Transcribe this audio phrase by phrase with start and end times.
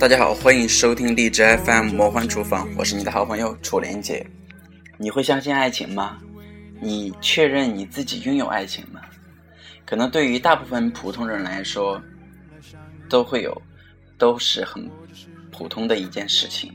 [0.00, 4.26] 大家好，欢迎收听荔枝 FM 魔幻厨房，我是你的好朋友楚莲姐。
[4.96, 6.16] 你会相信爱情吗？
[6.80, 9.02] 你确认你自己拥有爱情吗？
[9.84, 12.02] 可能对于大部分普通人来说，
[13.10, 13.60] 都会有，
[14.16, 14.90] 都是很
[15.52, 16.72] 普通的一件事情。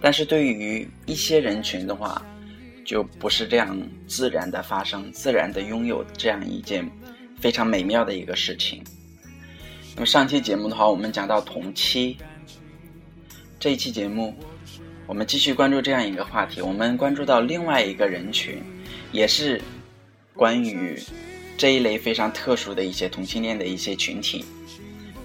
[0.00, 2.20] 但是对于一些人群的话，
[2.84, 6.90] 就不是这样自然的发生、自然的拥有这样一件
[7.40, 8.82] 非常美妙的一个事情。
[9.98, 12.16] 那么上期节目的话，我们讲到同期，
[13.58, 14.32] 这一期节目，
[15.08, 16.62] 我们继续关注这样一个话题。
[16.62, 18.62] 我们关注到另外一个人群，
[19.10, 19.60] 也是
[20.34, 20.96] 关于
[21.56, 24.44] 这一类非常特殊的一些同性恋的一些群体。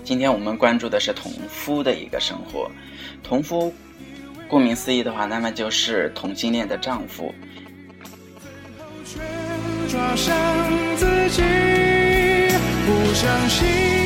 [0.03, 2.67] 今天我们关注的是同夫的一个生活。
[3.21, 3.71] 同夫，
[4.47, 7.31] 顾名思义的话，那么就是同性恋的丈夫。
[9.87, 10.35] 抓伤
[10.97, 11.43] 自己，
[12.87, 14.02] 不相信。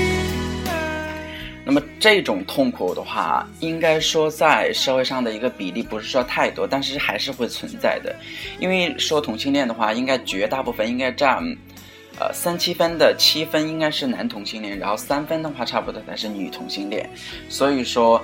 [1.67, 8.15] 那么这种痛苦的话，应该说在社会上的一个比例不是说太多，但是还是会存在的。
[8.57, 11.43] 因为说同性恋的话，应该绝大部分应该占，
[12.17, 17.09] 呃三七分的七分应该是男同性恋，然后三分的话差不多才是女同性恋。
[17.49, 18.23] 所以说。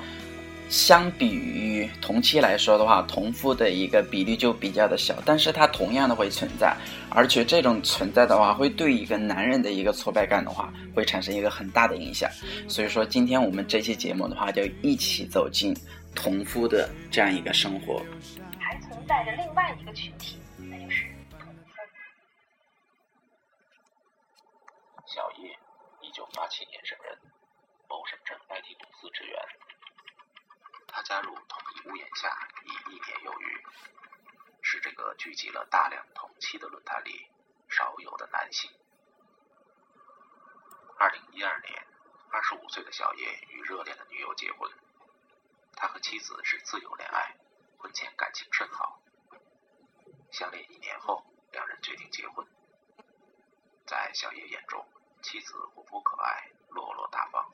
[0.69, 6.75] 相比于同期来说的话，同夫的一个比例就比较的小，但是它同样的会存在，
[7.11, 12.30] 而且这种存在的话，会对一个男人的一个挫败感的话，会产生一个很大的影响。
[12.67, 15.75] 所以说，今天我们这期节目的话，就一起走进
[16.16, 18.02] 同夫的这样一个生活。
[18.59, 21.05] 还存在着另外一个群体，那就是。
[25.05, 25.50] 小叶，
[26.02, 27.16] 一九八七年生人，
[27.88, 29.38] 某省镇 IT 公司职员。
[30.95, 33.65] 他加入同一屋檐下已一年有余，
[34.61, 37.27] 是这个聚集了大量同期的论坛里
[37.67, 38.70] 少有的男性。
[40.99, 41.87] 二零一二年，
[42.30, 44.71] 二十五岁的小叶与热恋的女友结婚，
[45.76, 47.36] 他和妻子是自由恋爱，
[47.80, 49.02] 婚前感情甚好。
[50.32, 52.45] 相恋一年后，两人决定结婚。
[53.87, 54.87] 在小叶眼中，
[55.23, 57.52] 妻子活泼可爱，落落大方；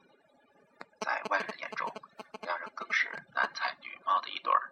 [1.00, 1.90] 在外人眼中，
[2.42, 4.72] 两人更是男才女貌的一对儿。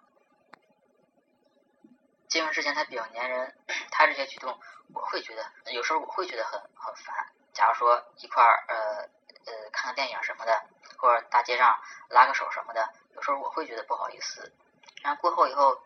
[2.52, 3.58] 之前他比较粘人，
[3.92, 4.60] 他这些举动
[4.94, 7.28] 我会觉得，有时候我会觉得很很烦。
[7.54, 8.76] 假如说一块儿呃
[9.46, 10.66] 呃看个电影什么的，
[10.98, 14.52] 或者大街上拉个手什么的，有时候我会觉得不好意思。
[15.02, 15.82] 然后过后以后，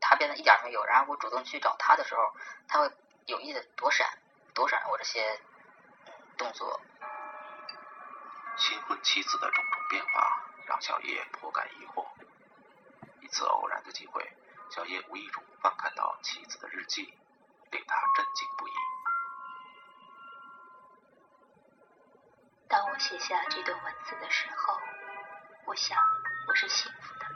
[0.00, 2.34] 他变得一点没有，然后我主动去找他的时候，
[2.68, 2.90] 他会
[3.26, 4.18] 有意的躲闪
[4.54, 5.40] 躲闪我这些
[6.36, 6.80] 动作。
[8.56, 10.40] 新婚妻子的种种变化。
[10.66, 12.06] 让小叶颇感疑惑。
[13.20, 14.26] 一次偶然的机会，
[14.74, 17.02] 小叶无意中翻看到妻子的日记
[17.70, 18.72] 令他震惊不已。
[22.66, 24.76] 当我写下这段文字的时候
[25.66, 25.96] 我想
[26.48, 27.26] 我是幸福的。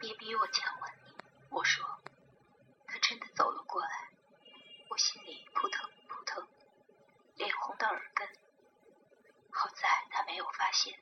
[0.00, 1.14] 别逼我强吻你
[1.48, 1.86] 我说
[2.88, 3.88] 他真的走了过来
[4.90, 6.44] 我心里扑腾扑腾
[7.36, 8.28] 脸红的耳根。
[9.52, 10.98] 好在他没有发现